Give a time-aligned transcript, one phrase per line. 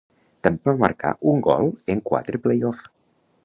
[0.45, 2.85] També va marcar un gol en quatre play-off.